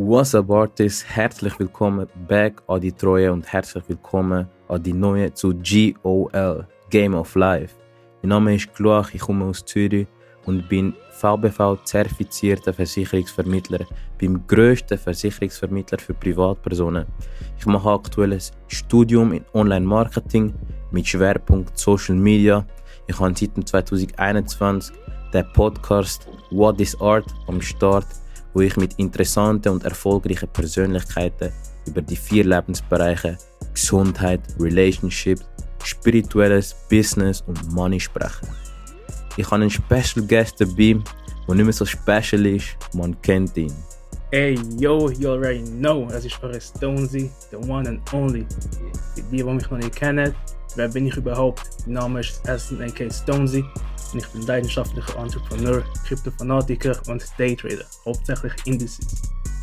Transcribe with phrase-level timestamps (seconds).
[0.00, 1.04] What's up Artists?
[1.04, 7.14] Herzlich willkommen back an die Treue und herzlich willkommen an die neue zu GOL, Game
[7.16, 7.74] of Life.
[8.22, 10.06] Mein Name ist Gloach, ich komme aus Zürich
[10.46, 13.86] und bin VBV-zertifizierter Versicherungsvermittler
[14.20, 17.06] beim grössten Versicherungsvermittler für Privatpersonen.
[17.58, 20.54] Ich mache aktuell ein Studium in Online-Marketing
[20.92, 22.64] mit Schwerpunkt Social Media.
[23.08, 24.94] Ich habe seit 2021
[25.34, 28.06] den Podcast What is Art am Start,
[28.54, 31.52] wo ich mit interessanten und erfolgreichen Persönlichkeiten
[31.86, 33.38] über die vier Lebensbereiche
[33.72, 35.44] Gesundheit, Relationships,
[35.84, 38.46] spirituelles Business und Money spreche.
[39.36, 40.98] Ich habe einen Special Guest dabei,
[41.46, 43.72] der nicht mehr so special ist, man kennt ihn.
[44.30, 48.44] Hey, yo, you already know, es ist eure Stonesy, the one and only.
[49.14, 50.34] Für die, die mich noch nicht kennen,
[50.76, 51.62] wer bin ich überhaupt?
[51.86, 53.64] Mein Name ist Essen aka Stonesy
[54.12, 59.06] und ich bin leidenschaftlicher Entrepreneur, Kryptofanatiker und Daytrader, hauptsächlich Indices.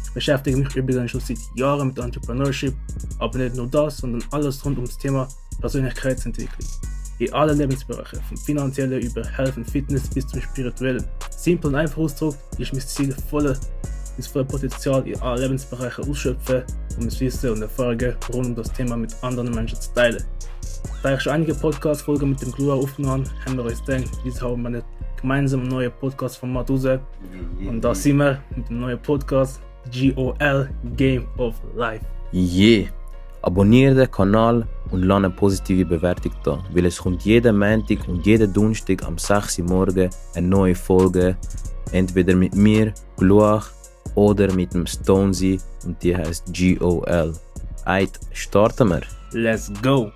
[0.05, 2.73] Ich beschäftige mich übrigens schon seit Jahren mit Entrepreneurship,
[3.19, 5.27] aber nicht nur das, sondern alles rund ums Thema
[5.59, 6.69] Persönlichkeitsentwicklung.
[7.19, 11.05] In allen Lebensbereichen, vom finanziellen über Health und Fitness bis zum spirituellen.
[11.29, 13.57] Simpel und einfach ausgedrückt ist mein Ziel, volle,
[14.17, 16.63] das volle Potenzial in allen Lebensbereichen ausschöpfen
[16.97, 20.23] und mein Wissen und Erfahrungen rund um das Thema mit anderen Menschen zu teilen.
[21.03, 24.41] Da ich schon einige Podcast-Folgen mit dem Glua aufgenommen habe, haben wir uns gedacht, jetzt
[24.41, 24.83] haben wir einen
[25.19, 26.85] gemeinsamen neuen Podcast-Format raus.
[27.67, 32.05] Und da sind wir mit dem neuen Podcast GOL Game of Life.
[32.33, 32.87] Yeah!
[33.41, 38.25] Abonniere den Kanal und lass eine positive Bewertung da, weil es kommt jeden Montag und
[38.25, 41.37] jeden Donnerstag am 6 Uhr morgen eine neue Folge.
[41.91, 43.69] Entweder mit mir, Gluach,
[44.15, 47.33] oder mit dem Stonesy und die heißt GOL.
[47.85, 49.01] Eit, starten wir!
[49.31, 50.11] Let's go!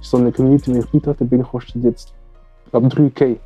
[0.00, 2.14] So eine Community, die ich beitrete, bin, kostet jetzt,
[2.64, 3.38] ich glaube, 3K.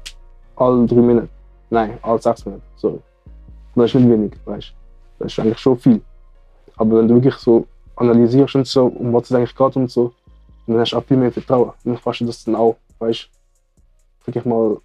[0.57, 1.29] Alle drei Monate.
[1.71, 3.01] Nein, alle sechs Monate, sorry.
[3.75, 4.75] Und das ist nicht wenig, weißt du.
[5.19, 6.01] Das ist eigentlich schon viel.
[6.77, 7.67] Aber wenn du wirklich so
[7.97, 10.13] analysierst und so, um was es eigentlich geht und so,
[10.67, 11.73] dann hast du auch viel mehr Vertrauen.
[11.85, 13.29] Dann kannst du das dann auch, weißt du,
[14.27, 14.79] sag ich mal,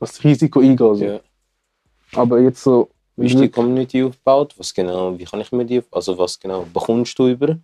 [0.00, 0.94] das Risiko eingehen.
[0.94, 1.04] So.
[1.04, 1.20] Ja.
[2.14, 2.88] Aber jetzt so.
[3.16, 4.54] Wie ist die Community aufgebaut?
[4.56, 7.58] Was genau, wie kann ich mir die, also was genau bekommst du über,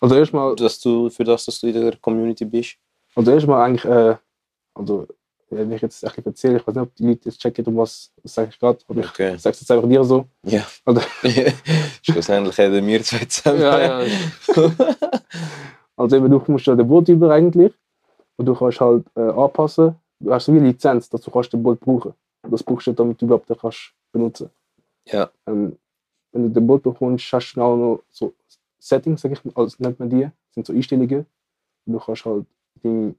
[0.00, 2.76] Also erstmal, dass du, für das, dass du in der Community bist?
[3.14, 4.16] also erstmal eigentlich, äh,
[4.74, 5.06] also,
[5.48, 8.12] wenn ich jetzt echt erzähle, ich weiß nicht, ob die Leute jetzt checken, um was
[8.24, 9.36] sage ich gerade, aber ich Okay.
[9.38, 10.26] sage es jetzt einfach dir so.
[10.44, 10.66] Ja.
[10.84, 11.00] Also,
[12.02, 13.60] Schlussendlich haben wir zwei zusammen.
[13.60, 14.06] Ja, ja.
[15.98, 17.72] Also eben, du musst ja den Boot über eigentlich
[18.36, 19.94] und du kannst halt äh, anpassen.
[20.20, 22.12] Du hast so wie eine Lizenz, dass du kannst den Boot brauchen.
[22.42, 24.50] Und das brauchst du, damit du überhaupt den kannst benutzen.
[25.06, 25.30] Ja.
[25.46, 25.78] Ähm,
[26.32, 28.34] wenn du den Boot bekommst, hast du auch noch so
[28.78, 31.26] Settings, sag ich also nennt man die, sind so Einstellungen.
[31.86, 32.46] Und du kannst halt
[32.82, 33.14] dein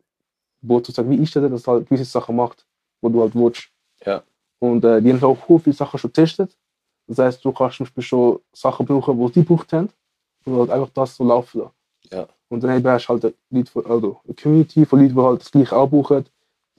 [0.62, 2.66] Boot sozusagen wie einstellen, dass es halt gewisse Sachen macht,
[3.01, 3.69] wo du halt willst.
[4.06, 4.23] Ja.
[4.59, 6.57] Und äh, die haben auch viele Sachen schon getestet.
[7.07, 9.90] Das heißt, du kannst zum Beispiel schon Sachen brauchen, die sie gebraucht haben.
[10.45, 11.72] Und halt einfach das so laufen lassen.
[12.12, 12.28] Ja.
[12.50, 15.51] Und dann hast du halt Leute, von- also eine Community von Leuten, die halt das
[15.51, 16.25] gleiche auch brauchen,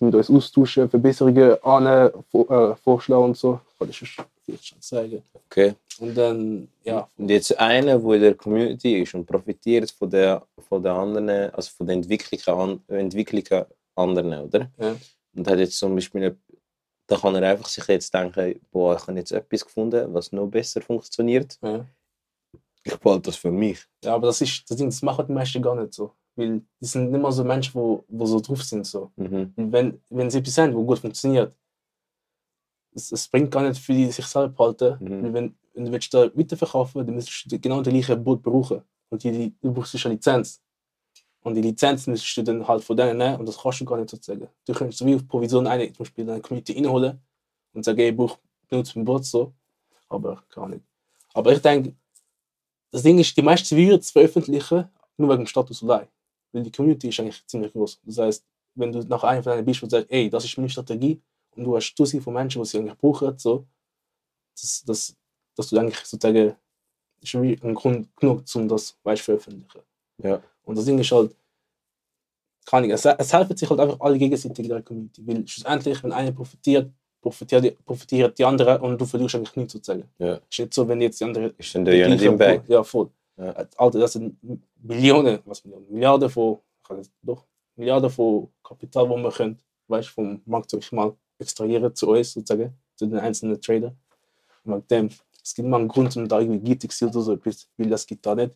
[0.01, 3.61] die mit uns austauschen, Verbesserungen annehmen, vor, äh, vorschlagen und so.
[3.79, 4.01] Kann ich
[4.47, 5.23] jetzt schon zeigen.
[5.47, 5.75] Okay.
[6.01, 10.47] Und dann, ja, Und jetzt einer, der in der Community ist und profitiert von der,
[10.69, 14.71] von der anderen, also von der Entwicklung, Entwicklung anderen, oder?
[14.79, 14.97] Ja.
[15.35, 16.37] Und hat jetzt zum Beispiel,
[17.07, 20.47] da kann er einfach sich jetzt denken, boah, ich habe jetzt etwas gefunden, was noch
[20.47, 21.59] besser funktioniert.
[21.63, 21.85] Ja.
[22.85, 23.81] Ich behalte das für mich.
[24.05, 26.13] ja, aber das ist, das, Ding, das machen die meisten gar nicht so.
[26.37, 28.87] Weil die sind nicht mal so Menschen, die wo, wo so drauf sind.
[28.87, 29.11] So.
[29.17, 29.53] Mhm.
[29.57, 31.53] Und Wenn, wenn sie etwas haben, wo gut funktioniert,
[32.95, 34.97] es, es bringt gar nicht für die sich selber behalten.
[35.01, 35.35] Mhm.
[35.35, 38.83] Wenn, wenn du willst da weiterverkaufen dann müsstest du genau das gleiche Boot brauchen.
[39.11, 40.61] Und die, du brauchst eine Lizenz.
[41.43, 43.97] Und die Lizenz müsstest du dann halt von denen nehmen und das kannst du gar
[43.97, 44.49] nicht sozusagen.
[44.67, 47.21] Du könntest so wie auf Provision eine zum Beispiel in eine Community reinholen
[47.73, 49.53] und sagen, ey, brauch, benutze mein Boot so.
[50.09, 50.83] Aber gar nicht.
[51.33, 51.95] Aber ich denke,
[52.91, 56.09] das Ding ist, die meisten es veröffentlichen, nur wegen dem Status allein.
[56.51, 58.01] Weil die Community ist eigentlich ziemlich groß.
[58.03, 61.23] Das heißt, wenn du nach einem von denen bist sagst, ey, das ist meine Strategie
[61.55, 63.65] und du hast Tausende von Menschen, die sie eigentlich brauchen, so,
[64.61, 65.17] das, das,
[65.59, 66.55] dass du eigentlich sozusagen
[67.21, 69.81] ist wie ein Grund genug, um das weißt, veröffentlichen.
[70.23, 70.41] Ja.
[70.65, 71.35] Und das Ding ist halt,
[72.67, 75.27] kann ich, es, es helfen sich halt einfach alle gegenseitig in der Community.
[75.27, 79.73] Weil schlussendlich, wenn einer profitiert, profitiert die, profitieren die anderen und du verlierst eigentlich nichts
[79.73, 80.05] sozusagen.
[80.19, 80.35] Ja.
[80.35, 82.63] Ist nicht so, wenn jetzt die anderen Ist dann der ja nicht im Bag.
[82.69, 83.11] ja, voll.
[83.37, 83.53] Ja.
[83.77, 84.37] Alter, das sind
[84.83, 86.59] Millionen, was Millionen, Milliarden von,
[87.23, 87.45] doch,
[87.77, 92.33] Milliarden von Kapital, wo man können, weißt, vom Markt sag ich mal extrahieren zu uns
[92.33, 93.95] sozusagen, zu den einzelnen Trader.
[94.65, 95.09] Und mit dem,
[95.43, 97.89] es gibt immer einen Grund, um da irgendwie giftig zu sein oder so etwas, weil
[97.89, 98.55] das gibt da nicht.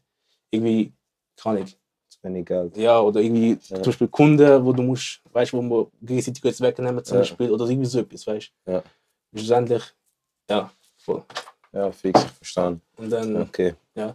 [0.50, 0.92] Irgendwie,
[1.36, 1.76] kann ich,
[2.08, 2.76] Zu wenig Geld.
[2.76, 3.76] ja, oder irgendwie Ja.
[3.76, 7.20] zum Beispiel Kunden, wo du musst, weißt, wo man gegenseitig jetzt wegnehmen zum Ja.
[7.20, 8.82] Beispiel, oder irgendwie so etwas, weißt Ja.
[9.34, 9.82] Schlussendlich,
[10.50, 11.24] ja, voll.
[11.72, 12.78] Ja, fix, ich verstehe.
[12.96, 13.74] Und dann, Okay.
[13.94, 14.08] Ja.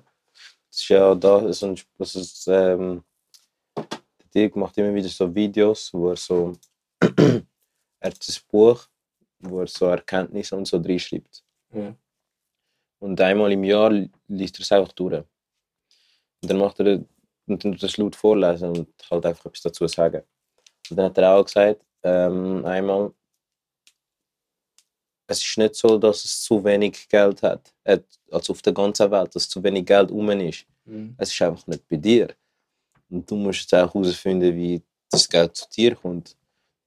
[0.70, 3.04] Das ist ja da, so ein, das ist, ähm,
[3.76, 6.54] der Dirk macht immer wieder so Videos, wo er so,
[7.02, 7.12] er
[8.12, 8.86] hat ein Buch,
[9.40, 11.44] wo er so Erkenntnisse und so reinschreibt.
[11.74, 11.96] Ja.
[13.00, 13.92] Und einmal im Jahr
[14.28, 15.24] liest er es einfach durch.
[16.42, 17.04] Und dann macht er
[17.48, 20.22] und dann es laut vorlesen und halt einfach etwas dazu sagen.
[20.90, 23.14] Und dann hat er auch gesagt, ähm, einmal,
[25.28, 28.00] es ist nicht so, dass es zu wenig Geld hat, äh,
[28.32, 30.66] also auf der ganzen Welt, dass zu wenig Geld um ist.
[30.86, 31.16] Mhm.
[31.18, 32.34] Es ist einfach nicht bei dir.
[33.10, 36.36] Und du musst jetzt auch herausfinden, wie das Geld zu dir kommt.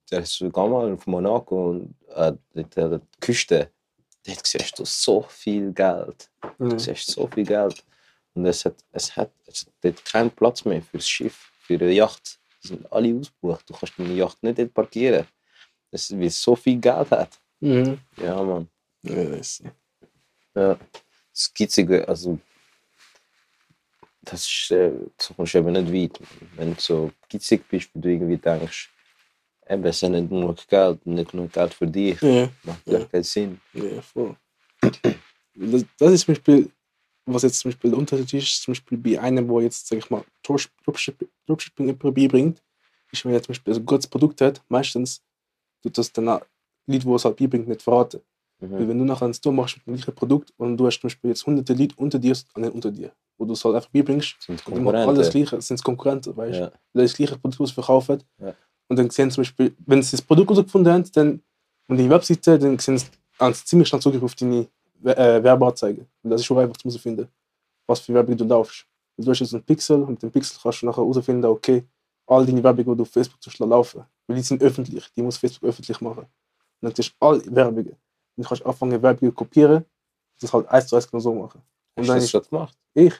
[0.09, 3.71] Der ist sogar mal auf Monaco und äh, dort an der Küste.
[4.25, 6.29] Dort siehst du so viel Geld.
[6.57, 6.79] Du Mhm.
[6.79, 7.83] siehst so viel Geld.
[8.33, 11.73] Und es hat, es hat, es hat dort keinen Platz mehr für das Schiff, für
[11.75, 12.37] eine Yacht.
[12.63, 13.69] Die sind alle ausgebucht.
[13.69, 15.25] Du kannst deine Yacht nicht dort parkieren.
[15.89, 17.39] Das, weil es so viel Geld hat.
[17.59, 17.99] Mhm.
[18.17, 18.69] Ja, Mann.
[19.03, 19.63] Ja, das ist,
[20.55, 20.77] Ja.
[21.33, 22.37] Das Gitzige, also.
[24.23, 26.27] Das ist, äh, so kommst du eben nicht weit.
[26.55, 28.89] Wenn du so gitzig bist, wo du irgendwie denkst,
[29.71, 32.49] eben, es ist nicht genug Geld, nicht genug Geld für dich, ja.
[32.63, 33.03] macht Ja.
[33.05, 33.59] keinen Sinn.
[33.73, 34.35] Ja, voll.
[35.55, 36.71] Das, das ist zum Beispiel,
[37.25, 40.09] was jetzt zum Beispiel der Unterschied ist, zum Beispiel bei einem, wo jetzt, sag ich
[40.09, 42.61] mal, Dropship- Dropship- Dropshipping jemand beibringt,
[43.11, 45.21] ist, wenn er zum Beispiel ein gutes Produkt hat, meistens
[45.83, 46.45] tut das dann Leute,
[46.87, 48.21] die es halt beibringt, nicht verraten.
[48.59, 48.87] Weil Mhm.
[48.89, 51.29] wenn du nachher einen Store machst mit dem gleichen Produkt und du hast zum Beispiel
[51.31, 54.35] jetzt hunderte Leute unter dir und nicht unter dir, wo du es halt einfach beibringst,
[54.39, 55.31] Sind die machen alles Konkurrenten.
[55.31, 56.63] gleiche, sind Konkurrenten, weißt du?
[56.65, 56.71] Ja.
[56.93, 58.23] Weil das gleiche Produkt was verkaufen.
[58.39, 58.53] Ja.
[58.91, 61.41] Und dann sehen sie zum Beispiel, wenn sie das Produkt herausgefunden haben, dann,
[61.87, 64.67] und die Webseite, dann sehen sie sie ziemlich schnell Zugriff auf deine
[65.05, 66.05] äh, Werbeanzeigen.
[66.21, 67.29] Und das ist schon einfach zu finden,
[67.87, 68.85] was für Werbung du laufst.
[69.17, 71.85] Also du hast jetzt einen Pixel und mit dem Pixel kannst du nachher herausfinden, okay,
[72.27, 75.21] all deine Werbung, die du auf Facebook zum Beispiel laufen, weil die sind öffentlich, die
[75.21, 76.25] muss Facebook öffentlich machen.
[76.25, 76.27] Und
[76.81, 77.91] dann hast du alle Werbungen.
[78.35, 79.85] Und du kannst anfangen, Werbungen zu kopieren,
[80.41, 81.61] das halt eins zu eins genau so machen.
[81.95, 82.77] Und Hast du dann das ist schon gemacht?
[82.93, 83.13] ich,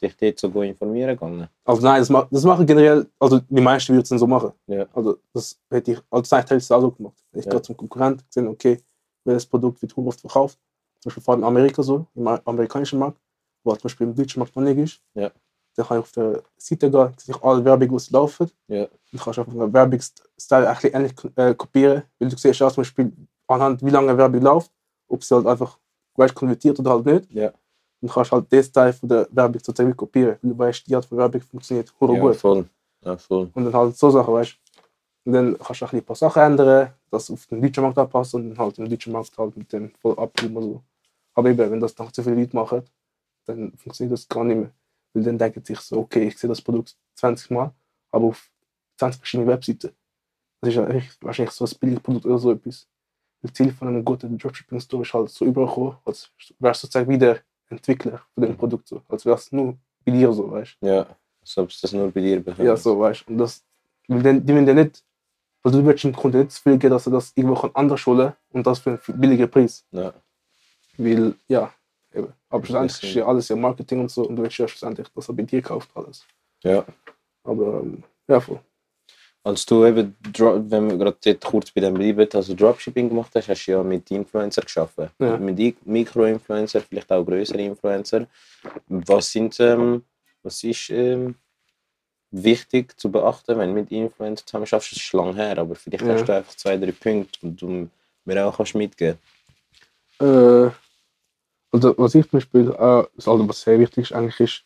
[0.00, 1.48] dich dort so gut informieren gegangen?
[1.64, 4.52] also nein, das, ma das machen generell, also die meisten würden es dann so machen.
[4.66, 4.86] Ja.
[4.92, 7.16] Also das hätte ich, als Zeit hätte ich es auch so gemacht.
[7.32, 7.50] Ich Ja.
[7.52, 8.78] gehe zum Konkurrent, gesehen, okay,
[9.24, 10.58] welches Produkt wird oft verkauft.
[11.00, 13.20] Zum Beispiel vor allem in Amerika so, im amerikanischen Markt,
[13.64, 15.00] wo zum Beispiel im deutschen Markt noch nicht ist.
[15.14, 15.30] Ja.
[15.76, 18.50] Dann kann ich auf der Seite gehen, sehe ich alle Werbung, die laufen.
[18.66, 18.86] Ja.
[18.86, 20.26] Dann kannst du einfach einen Werbungsstil
[20.64, 23.12] bisschen ähnlich äh, kopieren, weil du siehst auch zum Beispiel
[23.46, 24.72] anhand, wie lange Werbung läuft,
[25.08, 25.78] ob sie halt einfach
[26.16, 27.30] weißt, konvertiert oder halt nicht.
[27.30, 27.52] Ja.
[28.00, 31.04] Und kannst halt das Teil von der Werbung sozusagen kopieren, weil du weißt, die Art
[31.04, 32.36] von Werbung funktioniert hure Ja, gut.
[32.36, 32.68] voll.
[33.04, 33.50] Ja, voll.
[33.52, 34.56] Und dann halt so Sachen, weißt du.
[35.24, 38.34] Und dann kannst du auch ein paar Sachen ändern, dass auf den deutschen Markt anpasst
[38.34, 40.82] und dann halt im deutschen Markt halt mit dem voll abgeben so.
[41.34, 42.82] Aber eben, wenn das noch zu viele Leute machen,
[43.46, 44.70] dann funktioniert das gar nicht mehr.
[45.12, 47.72] Weil dann denken sich so, okay, ich sehe das Produkt 20 Mal,
[48.10, 48.50] aber auf
[48.96, 49.90] 20 verschiedene Webseiten.
[50.60, 50.88] Das ist ja
[51.20, 52.88] wahrscheinlich so ein billiges Produkt oder so etwas.
[53.42, 57.38] Das Ziel von einem guten Dropshipping-Store ist halt so übergekommen, als wärst du sozusagen wieder
[57.70, 58.88] Entwickler von dem Produkt.
[58.88, 59.02] So.
[59.08, 60.86] Als wärst du nur bei dir so, weißt du.
[60.86, 61.06] Ja.
[61.40, 62.66] Als ob es das nur bei dir bekommt.
[62.66, 63.32] Ja, so, weißt du.
[63.32, 63.64] Und das,
[64.08, 65.04] die wollen ja nicht,
[65.62, 68.06] also du willst dem Kunden nicht zu viel geben, dass er das irgendwo kann anders
[68.06, 69.84] holen und das für einen billigen Preis.
[69.90, 70.14] Ja.
[70.96, 71.72] Weil, ja,
[72.12, 72.32] eben.
[72.48, 75.28] Aber schlussendlich ist ja alles ja Marketing und so und du willst ja schlussendlich, dass
[75.28, 76.24] er bei dir kauft, alles.
[76.62, 76.84] ja.
[77.44, 78.60] Aber, ähm, ja, voll.
[79.48, 80.14] Als du eben,
[80.68, 84.10] wenn wir gerade kurz bei dem bleiben, also Dropshipping gemacht hast, hast du ja mit
[84.10, 85.08] Influencer geschaffen.
[85.18, 85.38] Ja.
[85.38, 88.26] Mit Mikroinfluencer, vielleicht auch größere Influencer.
[88.88, 90.04] Was sind, ähm,
[90.42, 91.34] was ist ähm,
[92.30, 94.92] wichtig zu beachten, wenn du mit Influencer zusammen schaffst?
[94.92, 96.12] Das ist schon lange her, aber vielleicht Ja.
[96.12, 97.88] hast du einfach zwei, drei Punkte, die du
[98.26, 99.18] mir auch kannst mitgeben
[100.20, 100.68] Äh,
[101.72, 104.62] also, was ich zum Beispiel, äh, also was sehr wichtig ist, eigentlich ist,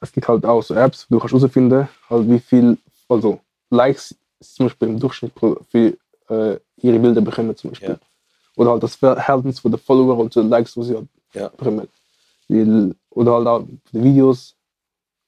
[0.00, 2.76] es gibt halt auch so Apps, wo du kannst herausfinden, halt wie viel,
[3.08, 4.16] also Likes
[4.52, 5.96] zum Beispiel im Durchschnitt für
[6.28, 7.90] äh, ihre Bilder bekommen zum Beispiel.
[7.90, 7.98] Ja.
[8.56, 11.48] Oder halt das Verhältnis von den Follower und den Likes, die sie halt Ja.
[11.48, 11.88] bekommen.
[13.10, 14.54] Oder halt auch die Videos,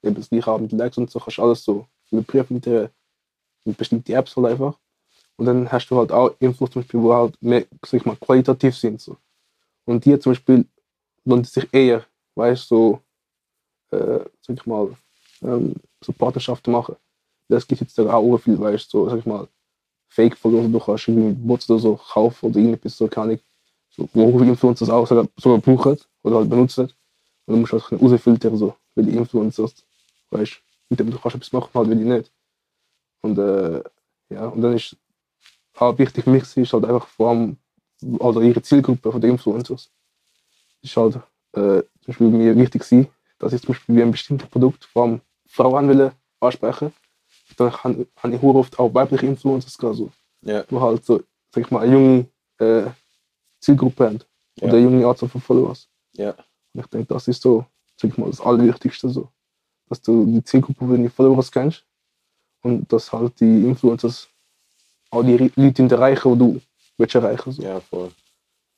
[0.02, 2.90] eben das gleiche auch mit Likes und so, kannst du alles so überprüfen mit, der,
[3.64, 4.78] mit bestimmten Apps halt einfach.
[5.36, 8.16] Und dann hast du halt auch Infos zum Beispiel, wo halt mehr, sag ich mal,
[8.16, 9.00] qualitativ sind.
[9.00, 9.16] So.
[9.84, 10.66] Und die zum Beispiel
[11.24, 12.04] lohnt es sich eher,
[12.36, 13.00] weißt du,
[13.90, 14.96] so, äh, sag ich mal,
[15.42, 16.96] ähm, so Partnerschaften machen.
[17.48, 19.48] Das gibt jetzt auch viel, weißt du, so, sag ich mal,
[20.08, 23.40] Fake-Follower, du kannst irgendwie mit Bots oder so kaufen oder irgendetwas, so ich,
[23.90, 26.92] so, wo Influencers auch sogar, sogar brauchen oder halt benutzen.
[27.46, 29.74] Und du musst halt rausfiltern, so, weil die Influencers,
[30.30, 30.56] weißt du,
[30.90, 32.32] mit dem du kannst etwas machen, halt, will ich nicht.
[33.22, 33.82] Und, äh,
[34.30, 34.96] ja, und dann ist
[35.74, 37.58] auch wichtig für mich ist halt einfach vor allem
[38.20, 39.90] also ihre Zielgruppe von den Influencers.
[40.82, 41.16] Ist halt
[41.52, 45.04] äh, zum Beispiel mir wichtig gewesen, dass ich zum Beispiel wie ein bestimmtes Produkt vor
[45.04, 46.92] allem Frauen will ansprechen.
[47.56, 50.10] Dann habe hab ich sehr oft auch weibliche Influencers gehabt, so,
[50.42, 50.62] Ja.
[50.62, 51.22] die halt so,
[51.52, 52.26] sag ich mal, eine junge
[52.58, 52.90] äh,
[53.60, 54.20] Zielgruppe haben.
[54.58, 54.68] Ja.
[54.68, 55.88] Oder eine junge Art von Followers.
[56.12, 56.30] Ja.
[56.30, 57.64] Und ich denke, das ist so,
[57.96, 59.28] sag ich mal, das Allerwichtigste so.
[59.88, 61.84] Dass du die Zielgruppe von den Followers kennst
[62.62, 64.28] und dass halt die Influencers
[65.10, 66.60] auch die Leute erreichen, die du
[66.98, 67.62] willst erreichen so.
[67.62, 68.10] Ja, voll.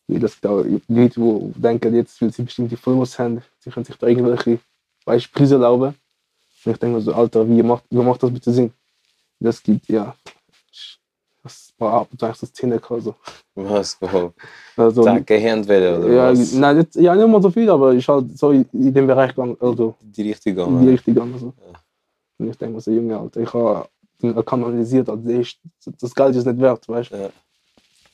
[0.06, 3.85] Weil das gibt auch Leute, die denken, jetzt, weil sie bestimmte Followers haben, sie können
[3.85, 4.58] sich da irgendwelche
[5.04, 5.94] weißt, Preise erlauben.
[6.64, 8.72] Und ich denke mir so, Alter, wie macht, wie macht das bitte Sinn?
[9.40, 10.14] Das gibt, ja,
[11.42, 13.14] das war ab und zu eigentlich so Szene also.
[13.54, 13.96] Was?
[14.00, 14.32] Wow.
[14.76, 16.52] also Zack, Handwelle oder ja, was?
[16.52, 19.30] nein, nicht, ja, nicht mal so viel, aber ich halt so in, in dem Bereich
[19.30, 21.32] gegangen, also Die Richtung in die gegangen.
[21.34, 21.46] Also.
[21.46, 21.78] Ja.
[22.38, 23.88] Und ich denke mir so, Junge, Alter, ich habe
[24.20, 25.58] den Account analysiert, also ist,
[26.00, 27.16] das Geld ist nicht wert, weißt du?
[27.16, 27.30] Ja.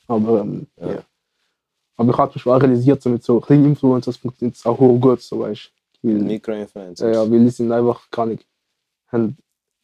[0.06, 0.92] Aber, ähm, Ja.
[0.92, 1.02] ja.
[1.96, 5.20] Aber ich habe Beispiel auch realisiert, so mit so kleinen Influencers funktioniert es auch gut,
[5.22, 5.83] so weißt du.
[6.04, 7.08] Weil- Mikroinfluencer.
[7.08, 8.44] Ja, ja, weil die sind einfach gar nicht,
[9.08, 9.36] haben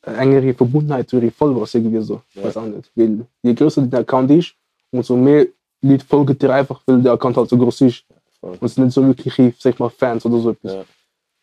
[0.02, 2.22] eine engere Verbundenheit zu ihren Followers irgendwie so.
[2.34, 2.42] Ja.
[2.42, 2.46] Ja.
[2.48, 2.90] Weiß auch nicht.
[2.94, 4.54] Weil je größer der Account ist,
[4.90, 5.46] umso mehr
[5.82, 8.04] Leute folgen dir einfach, weil der Account halt so groß ist.
[8.40, 8.52] voll.
[8.52, 10.72] Und es sind nicht so wirkliche, sag ich mal, Fans oder so etwas.
[10.74, 10.84] Ja.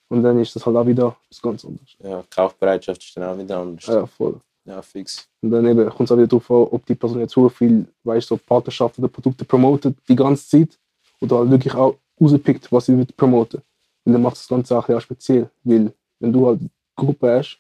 [0.10, 1.90] Und dann ist das halt auch wieder was ganz anderes.
[2.04, 3.86] ja, Kaufbereitschaft ist dann auch wieder anders.
[3.88, 4.40] Ja, voll.
[4.66, 5.28] Ja, fix.
[5.42, 7.86] Und dann eben kommt es auch wieder darauf an, ob die Person jetzt so viel,
[8.04, 10.78] weißt so Partnerschaften oder Produkte promotet die ganze Zeit
[11.22, 13.62] oder halt wirklich auch rauspickt, was sie wird promoten.
[14.08, 17.60] Und dann macht das Ganze auch bisschen speziell, weil wenn du halt eine Gruppe hast,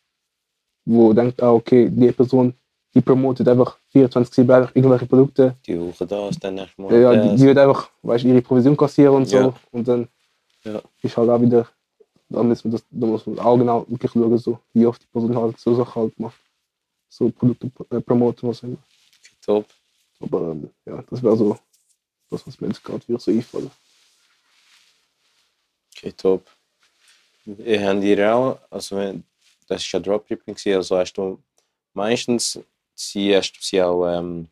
[0.85, 2.53] wo denkt, ah, okay, die Person,
[2.93, 7.01] die promotet einfach 24-7 einfach irgendwelche Produkte, Die Woche das, dann nächstes Mal.
[7.01, 9.37] ja, die, die wird einfach, weißt ihre Provision kassieren und so.
[9.37, 9.53] Ja.
[9.71, 10.07] Und dann
[10.63, 10.81] Ja.
[11.01, 11.67] ist halt auch wieder,
[12.29, 15.07] da muss man, das, da muss man auch genau wirklich schauen, so, wie oft die
[15.07, 16.39] Person halt so Sachen halt macht.
[17.09, 18.77] So Produkte äh, promoten, was immer.
[19.45, 19.65] Top.
[20.21, 21.57] Aber ähm, ja, das wäre so
[22.29, 23.69] das, was mir jetzt gerade wieder so einfällt.
[25.97, 26.45] Okay, top.
[27.45, 29.13] Ich habe dir auch, also
[29.67, 31.39] das ist ja Dropshipping, also hast du
[31.93, 32.59] meistens,
[32.93, 34.47] sie hast du sie auch ähm,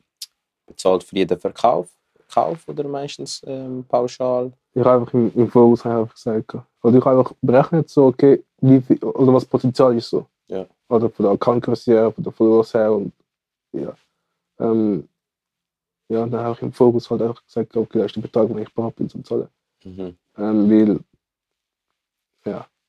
[0.66, 1.88] bezahlt für jeden Verkauf,
[2.28, 4.52] Kauf oder meistens ähm, pauschal?
[4.74, 8.44] Ich habe einfach im, im Voraus einfach gesagt, also ich habe einfach berechnet, so, okay,
[8.62, 10.26] wie viel, oder was Potenzial ist so.
[10.48, 10.66] Ja.
[10.90, 13.14] Oder von der Accountgröße her, von der Followers her und
[13.72, 13.96] ja.
[14.60, 15.08] Ähm,
[16.08, 18.58] ja, dann habe ich im Fokus halt einfach gesagt, okay, das ist der Betrag, den
[18.60, 19.48] ich bereit bin zu zahlen.
[19.84, 20.18] Mhm.
[20.38, 21.00] Ähm, weil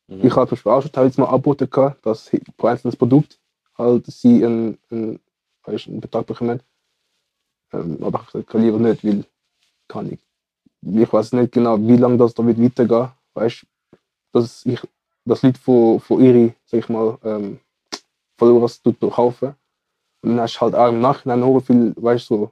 [0.08, 0.24] Mhm.
[0.24, 3.38] Ich habe zum Beispiel auch schon teilweise mal angeboten, gehabt, dass pro einzelnes Produkt
[3.76, 5.20] halt sie einen, einen,
[5.66, 6.60] einen Betrag bekommen.
[7.72, 9.24] Ähm, aber ich gesagt, lieber nicht, weil
[9.88, 10.20] kann ich.
[10.82, 13.10] Ich weiß nicht genau, wie lange das da wird weitergehen.
[13.34, 13.66] Weißt
[14.32, 14.80] dass ich
[15.24, 17.58] das Leute von, von ihre, sag ich mal, ähm,
[18.38, 19.54] Followers tut kaufen.
[20.22, 22.50] Und dann hast du halt auch im Nachhinein noch viel, weißt du, so,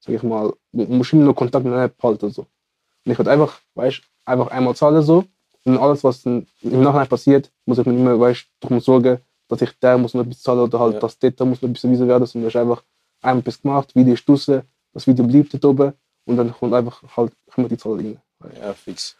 [0.00, 2.30] sag ich mal, du musst immer noch Kontakt mit einer App halten.
[2.30, 2.42] So.
[2.42, 5.24] Und ich würde einfach, weißt einfach einmal zahlen so.
[5.64, 9.62] Und alles, was im Nachhinein passiert, muss ich mir nicht mehr, weißt darum sorgen, dass
[9.62, 11.00] ich der muss noch etwas zahlen oder halt Ja.
[11.00, 12.26] das dort muss noch etwas erwiesen werden.
[12.26, 12.82] Sondern hast einfach
[13.20, 15.92] einmal etwas gemacht, Video ist draussen, das Video bleibt dort oben
[16.24, 18.20] und dann kommt einfach halt, kommt die Zahl rein.
[18.60, 19.16] Ja, fix.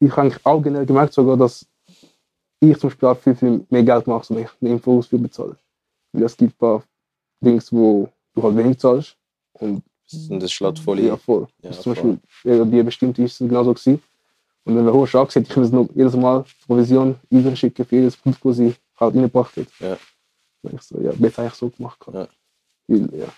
[0.00, 1.66] Ich habe auch generell gemerkt sogar, dass
[2.60, 5.56] ich zum Beispiel auch viel, viel mehr Geld mache, wenn ich eine Infos für bezahle.
[6.12, 6.82] Weil es gibt ein paar
[7.40, 9.16] Dings, wo du halt wenig zahlst.
[9.54, 9.82] Und
[10.28, 11.18] Und das schlägt voll ja, ein.
[11.18, 11.46] voll.
[11.62, 12.18] Ja, ist zum voll.
[12.18, 14.02] Beispiel, ja, die bestimmte ist es genauso gewesen.
[14.64, 18.16] Und wenn wir hohe Schlag sind, ich muss noch jedes Mal Provision überschicken für jedes
[18.16, 19.66] Produkt, das sie halt reingebracht hat.
[19.80, 19.98] Ja.
[20.62, 21.98] Und ich so, ja, besser eigentlich so gemacht.
[22.12, 22.28] Ja.
[22.86, 23.32] Weil, ja.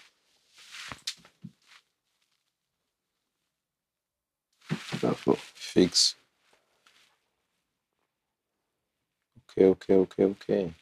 [5.03, 5.37] Ja, so.
[5.55, 6.17] Fix.
[9.49, 10.73] Okay, okay, okay, okay.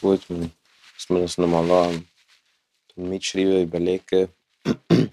[0.00, 2.08] Gut, man muss man das nochmal an.
[2.96, 4.28] Mitschreiben, überlegen.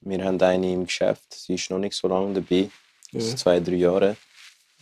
[0.00, 2.70] Wir haben eine im Geschäft, sie ist noch nicht so lange dabei,
[3.16, 3.36] also Ja.
[3.36, 4.16] zwei, drei Jahre.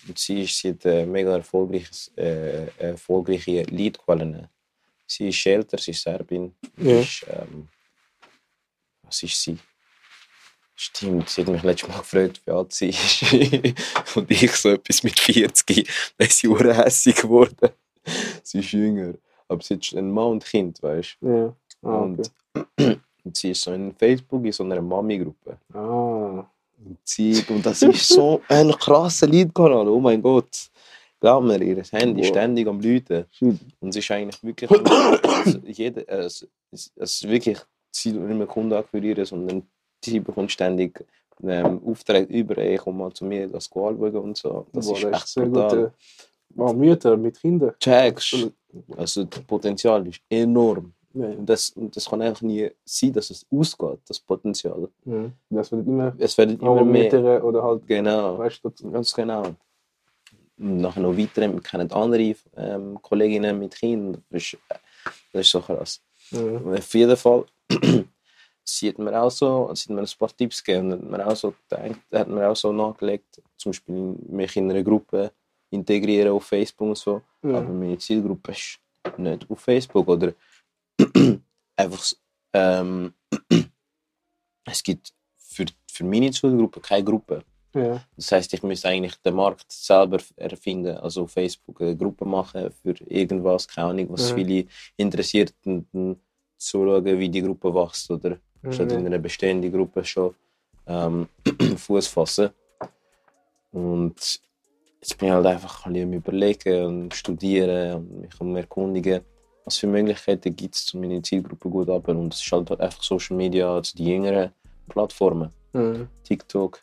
[0.07, 4.49] Und sie ist sie hat äh, mega erfolgreiches, äh, erfolgreiche Leadquellen.
[5.07, 6.55] Sie ist älter, sie ist Serbin.
[6.77, 7.01] Ja.
[7.01, 7.69] Ist, ähm,
[9.03, 9.57] was ist sie?
[10.77, 13.23] Stimmt, sie hat mich letztes Mal gefragt, wie alt sie ist.
[14.17, 15.89] Und ich so etwas mit 40,
[16.19, 17.71] dann ist sie urhässig geworden.
[18.43, 19.15] sie ist jünger.
[19.49, 21.29] Aber sie hat ein Mann und Kind, weißt Ja.
[21.29, 21.57] du?
[21.83, 22.23] Ah, okay.
[22.79, 25.59] und, und sie ist so in Facebook in so einer Mami-Gruppe.
[25.75, 26.45] Ah.
[26.79, 30.71] Und, sie, und das ist so ein krasser Liedkanal, oh mein Gott.
[31.21, 33.25] Glaub mir, ihr Handy ist ständig am Blüten.
[33.31, 33.59] Shit.
[33.81, 34.71] Und es ist eigentlich wirklich.
[34.71, 37.59] also jeder, äh, es, es, es ist wirklich,
[37.91, 39.63] sie nicht mehr Kunden akquirieren, sondern
[40.05, 41.03] sie bekommt ständig
[41.43, 44.67] ähm, Aufträge über, ey, komm mal zu mir, das anschauen und so.
[44.73, 45.93] Das Boah, ist echt sehr brutal.
[46.57, 46.71] gut.
[46.71, 47.75] äh, Mütter mit Kindern.
[47.81, 48.51] Checkst.
[48.97, 50.93] Also das Potenzial ist enorm.
[51.15, 54.89] Ja, Und das, und das kann einfach nie sein, dass es ausgeht, das Potenzial.
[55.05, 55.31] ja.
[55.51, 57.45] Das wird immer, Es werden immer mehr.
[57.45, 58.39] Oder halt, Genau.
[58.39, 58.91] weißt du.
[58.91, 59.43] Ganz genau.
[60.57, 64.23] Und nachher noch weiter, wir kennen andere ähm, Kolleginnen mit Kindern.
[64.31, 64.57] Das ist,
[65.33, 66.01] das ist so krass.
[66.31, 66.41] Ja.
[66.61, 67.45] Auf jeden Fall,
[68.65, 71.27] sie hat mir auch so, sie hat mir ein paar Tipps gegeben und hat mir
[71.27, 75.31] auch so gedacht, hat mir auch so nachgelegt, zum Beispiel mich in einer Gruppe
[75.71, 77.21] integrieren auf Facebook und so.
[77.43, 77.59] Ja.
[77.59, 78.79] Aber meine Zielgruppe ist
[79.19, 80.33] nicht auf Facebook oder
[81.77, 82.13] einfach
[82.53, 83.15] ähm,
[84.67, 87.43] es gibt für, für meine Zielgruppe keine Gruppe.
[87.75, 88.01] Ja.
[88.17, 92.95] Das heißt, ich müsste eigentlich den Markt selber erfinden, also Facebook eine Gruppe machen für
[93.09, 94.35] irgendwas, keine Ahnung, was Mhm.
[94.35, 96.19] viele interessiert und
[96.57, 98.39] zuschauen, wie die Gruppe wächst oder
[98.71, 99.07] statt in Mhm.
[99.07, 100.35] einer bestehenden Gruppe schon
[100.87, 101.29] ähm,
[101.77, 102.51] Fuß fassen.
[103.73, 104.41] Und
[105.01, 109.23] jetzt bin ich halt einfach ein bisschen am überlegen und studieren und mich am erkundigen,
[109.65, 112.09] was für Möglichkeiten gibt es, um meine Zielgruppe gut ab.
[112.09, 114.51] Und es ist halt einfach Social Media, also die jüngeren
[114.89, 115.51] Plattformen.
[115.73, 116.09] Mhm.
[116.23, 116.81] TikTok.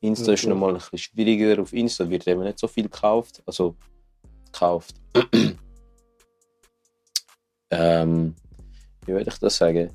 [0.00, 0.50] Insta ist Okay.
[0.50, 1.60] nochmal ein bisschen schwieriger.
[1.60, 3.42] Auf Insta wird eben nicht so viel gekauft.
[3.46, 3.74] Also,
[4.44, 4.94] gekauft.
[7.70, 8.34] ähm,
[9.04, 9.90] wie würde ich das sagen?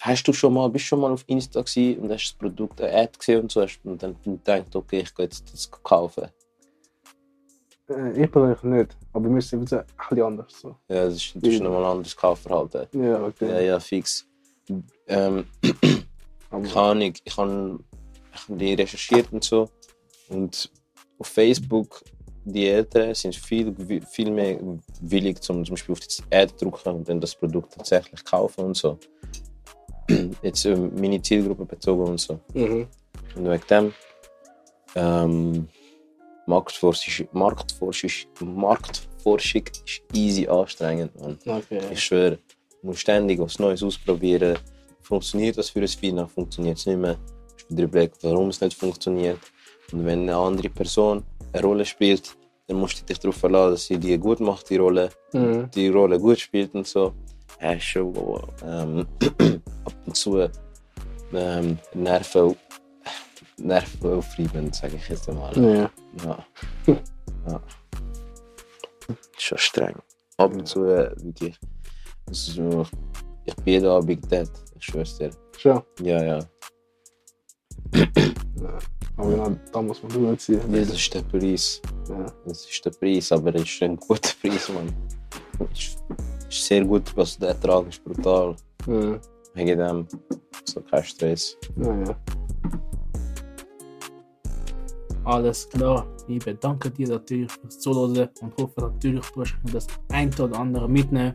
[0.00, 3.12] Hast du schon mal, bist schon mal auf Insta und hast das Produkt eine Ad
[3.18, 6.28] gesehen und so hast und dann gedacht, okay, ich gehe jetzt das kaufen.
[7.88, 10.60] Äh, Ich persönlich nicht, aber wir sind ein bisschen anders.
[10.60, 10.76] So.
[10.88, 12.86] Ja, das ist, ist nochmal ein anderes Kaufverhalten.
[12.92, 13.48] Ja, okay.
[13.48, 14.26] Ja, ja, fix.
[15.06, 15.44] Ähm,
[16.50, 17.78] keine Ahnung, ich habe
[18.32, 19.68] hab die recherchiert und so.
[20.30, 20.70] Und
[21.18, 22.02] auf Facebook,
[22.44, 23.74] die Eltern sind viel,
[24.10, 24.58] viel mehr
[25.02, 28.64] willig, zum, zum Beispiel auf die Ad zu drücken und dann das Produkt tatsächlich kaufen
[28.66, 28.98] und so.
[30.42, 32.40] Jetzt ähm, meine Zielgruppe bezogen und so.
[32.54, 32.86] mhm.
[33.36, 33.92] Und wegen dem
[34.94, 35.68] ähm,
[36.46, 38.10] Marktforschung, Marktforschung,
[38.40, 41.18] Marktforschung ist easy anstrengend.
[41.20, 41.38] Man.
[41.46, 41.80] Okay.
[41.90, 42.38] Ich schwöre,
[42.80, 44.58] du musst ständig was Neues ausprobieren.
[45.02, 47.14] Funktioniert das für ein Final, funktioniert es nicht mehr.
[47.14, 47.20] Du
[47.54, 49.38] musst wieder überlegen, warum es nicht funktioniert.
[49.92, 51.22] Und wenn eine andere Person
[51.52, 52.36] eine Rolle spielt,
[52.66, 55.70] dann musst du dich darauf verlassen, dass sie die gut macht, die Rolle, Mhm.
[55.74, 57.12] die Rolle gut spielt und so.
[57.60, 58.14] Ja, ist schon
[58.66, 59.06] ähm,
[59.84, 60.48] ab und zu
[61.34, 62.56] ähm, Nerven,
[63.64, 65.56] Nerven aufreibend, sage ich jetzt einmal.
[65.56, 65.90] Ja.
[66.24, 66.46] Ja.
[67.48, 67.60] ja.
[69.38, 69.96] Schon streng.
[70.36, 71.58] Ab und zu äh, wirklich.
[72.56, 72.86] Nur,
[73.44, 74.50] ich bin jeden Abend dead.
[74.78, 75.30] Ich schwör's dir.
[75.56, 75.82] Schon.
[76.00, 76.38] Ja, ja.
[78.62, 78.78] Ja.
[79.16, 80.60] Aber genau, da muss man durchziehen.
[80.72, 81.82] Das ist der Preis.
[82.08, 82.24] Ja.
[82.46, 84.92] Das ist der Preis, aber es ist ein guter Preis, Mann.
[85.70, 85.98] Es ist,
[86.48, 88.56] ist sehr gut, was der Ertrag ist brutal.
[88.86, 89.20] Ja.
[89.54, 90.08] Wegen dem.
[90.64, 91.58] So kein Stress.
[91.76, 92.16] Ja, ja.
[95.24, 96.06] Alles klar.
[96.28, 100.88] Ich bedanke dir natürlich fürs Zuhören und hoffe natürlich, du hast das ein oder andere
[100.88, 101.34] mitnehmen.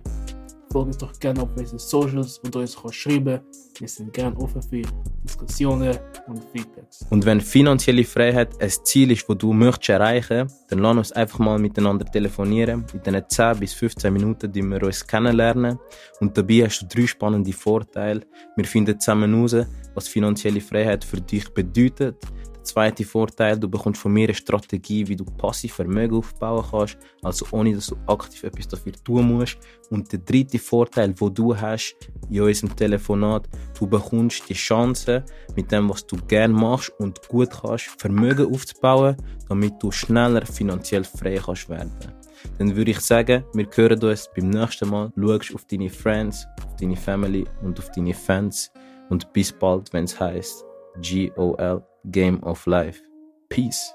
[0.71, 3.39] Folge uns doch gerne auf unseren Socials, du uns kannst schreiben
[3.79, 4.83] Wir sind gerne offen für
[5.23, 5.97] Diskussionen
[6.27, 7.07] und Feedbacks.
[7.09, 11.39] Und wenn finanzielle Freiheit ein Ziel ist, das du möchtest erreichen dann lass uns einfach
[11.39, 12.85] mal miteinander telefonieren.
[12.93, 15.79] In diesen 10 bis 15 Minuten, die wir uns kennenlernen.
[16.19, 18.21] Und dabei hast du drei spannende Vorteile.
[18.55, 22.17] Wir finden zusammen heraus, was finanzielle Freiheit für dich bedeutet.
[22.69, 27.45] Zweite Vorteil, du bekommst von mir eine Strategie, wie du passiv Vermögen aufbauen kannst, also
[27.51, 29.57] ohne dass du aktiv etwas dafür tun musst.
[29.89, 31.95] Und der dritte Vorteil, wo du hast
[32.29, 35.23] in unserem Telefonat, du bekommst die Chance,
[35.55, 41.03] mit dem, was du gerne machst und gut kannst, Vermögen aufzubauen, damit du schneller finanziell
[41.03, 41.91] frei kannst werden.
[42.59, 45.11] Dann würde ich sagen, wir hören uns beim nächsten Mal.
[45.17, 48.71] Schau auf deine Friends, auf deine Family und auf deine Fans.
[49.09, 50.65] Und bis bald, wenn es heißt
[51.01, 53.01] GOL Game of Life.
[53.49, 53.93] Peace.